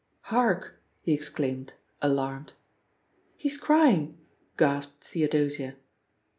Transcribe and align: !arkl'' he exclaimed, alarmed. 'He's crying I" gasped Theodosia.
!arkl'' 0.31 0.71
he 1.03 1.13
exclaimed, 1.13 1.73
alarmed. 2.01 2.53
'He's 3.37 3.59
crying 3.59 4.17
I" 4.17 4.31
gasped 4.57 5.03
Theodosia. 5.03 5.75